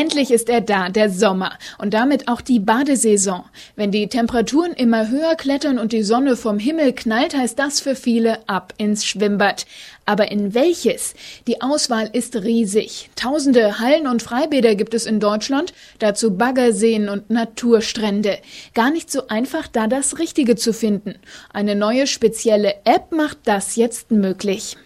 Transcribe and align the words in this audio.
Endlich 0.00 0.30
ist 0.30 0.48
er 0.48 0.62
da, 0.62 0.88
der 0.88 1.10
Sommer 1.10 1.58
und 1.76 1.92
damit 1.92 2.26
auch 2.26 2.40
die 2.40 2.58
Badesaison. 2.58 3.44
Wenn 3.76 3.90
die 3.90 4.08
Temperaturen 4.08 4.72
immer 4.72 5.10
höher 5.10 5.34
klettern 5.34 5.78
und 5.78 5.92
die 5.92 6.02
Sonne 6.02 6.38
vom 6.38 6.58
Himmel 6.58 6.94
knallt, 6.94 7.36
heißt 7.36 7.58
das 7.58 7.80
für 7.80 7.94
viele 7.94 8.48
ab 8.48 8.72
ins 8.78 9.04
Schwimmbad. 9.04 9.66
Aber 10.06 10.30
in 10.30 10.54
welches? 10.54 11.12
Die 11.46 11.60
Auswahl 11.60 12.08
ist 12.14 12.34
riesig. 12.36 13.10
Tausende 13.14 13.78
Hallen 13.78 14.06
und 14.06 14.22
Freibäder 14.22 14.74
gibt 14.74 14.94
es 14.94 15.04
in 15.04 15.20
Deutschland, 15.20 15.74
dazu 15.98 16.34
Baggerseen 16.34 17.10
und 17.10 17.28
Naturstrände. 17.28 18.38
Gar 18.72 18.92
nicht 18.92 19.12
so 19.12 19.28
einfach, 19.28 19.68
da 19.68 19.86
das 19.86 20.18
Richtige 20.18 20.56
zu 20.56 20.72
finden. 20.72 21.16
Eine 21.52 21.74
neue 21.74 22.06
spezielle 22.06 22.76
App 22.84 23.12
macht 23.12 23.40
das 23.44 23.76
jetzt 23.76 24.10
möglich. 24.10 24.78